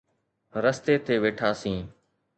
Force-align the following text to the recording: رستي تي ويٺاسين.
رستي 0.63 0.95
تي 1.05 1.13
ويٺاسين. 1.23 1.81